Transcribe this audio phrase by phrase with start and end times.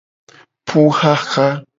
[0.67, 1.47] Puxaxa.